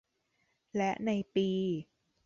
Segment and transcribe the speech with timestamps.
[0.77, 1.49] และในปี